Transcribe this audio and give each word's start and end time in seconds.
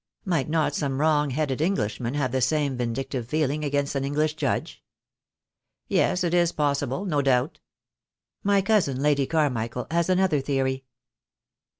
Might 0.25 0.49
not 0.49 0.73
some 0.73 0.99
wrong 0.99 1.29
headed 1.29 1.61
Englishman 1.61 2.15
have 2.15 2.31
the 2.31 2.41
same 2.41 2.75
vin 2.75 2.91
dictive 2.91 3.27
feeling 3.27 3.63
against 3.63 3.93
an 3.93 4.03
English 4.03 4.33
judge?" 4.33 4.83
"Yes, 5.87 6.23
it 6.23 6.33
is 6.33 6.51
possible, 6.51 7.05
no 7.05 7.21
doubt." 7.21 7.59
"My 8.41 8.63
cousin, 8.63 8.99
Lady 8.99 9.27
Carmichael, 9.27 9.85
has 9.91 10.09
another 10.09 10.41
theory." 10.41 10.85